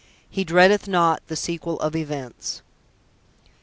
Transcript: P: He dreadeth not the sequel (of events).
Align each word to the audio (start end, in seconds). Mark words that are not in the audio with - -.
P: 0.01 0.07
He 0.37 0.43
dreadeth 0.43 0.87
not 0.87 1.21
the 1.27 1.35
sequel 1.35 1.79
(of 1.79 1.95
events). 1.95 2.63